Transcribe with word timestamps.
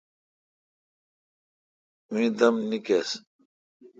می 2.11 2.25
دم 2.37 2.55
نکیس۔ 2.69 3.09